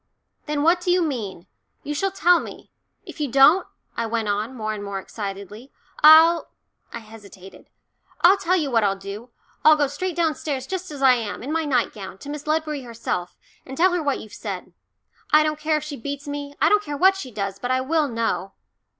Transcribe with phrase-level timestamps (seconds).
[0.47, 1.45] "Then what do you mean?
[1.83, 2.71] You shall tell me
[3.05, 5.71] if you don't," I went on, more and more excitedly,
[6.03, 6.49] "I'll"
[6.91, 7.67] I hesitated
[8.21, 9.29] "I'll tell you what I'll do,
[9.63, 13.37] I'll go straight downstairs, just as I am, in my nightgown, to Miss Ledbury herself,
[13.63, 14.73] and tell her what you've said.
[15.31, 17.81] I don't care if she beats me, I don't care what she does, but I
[17.81, 18.53] will know."